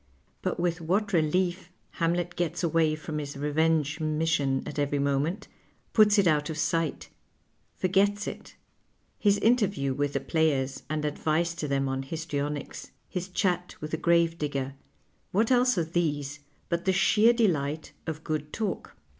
[0.41, 1.69] But with what relief
[1.99, 5.47] Hamlet gets away fnnn his revenge" mission" at every moment,
[5.93, 7.09] puts it out of sight,
[7.75, 8.55] forget.s it!
[9.19, 13.97] His intcr\iew with the |)layers and advice to them on histrionics, his chat with the
[13.97, 14.73] gravedigger,
[15.31, 18.95] what else arc these but the sheer delight of good talk